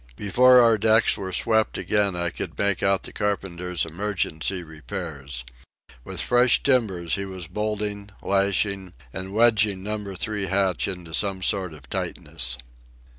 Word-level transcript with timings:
Before 0.15 0.59
our 0.61 0.79
decks 0.79 1.15
were 1.15 1.31
swept 1.31 1.77
again 1.77 2.15
I 2.15 2.31
could 2.31 2.57
make 2.57 2.81
out 2.81 3.03
the 3.03 3.13
carpenter's 3.13 3.85
emergency 3.85 4.63
repairs. 4.63 5.43
With 6.03 6.19
fresh 6.19 6.63
timbers 6.63 7.13
he 7.13 7.25
was 7.25 7.45
bolting, 7.45 8.09
lashing, 8.23 8.93
and 9.13 9.31
wedging 9.31 9.83
Number 9.83 10.15
Three 10.15 10.47
hatch 10.47 10.87
into 10.87 11.13
some 11.13 11.43
sort 11.43 11.71
of 11.75 11.87
tightness. 11.87 12.57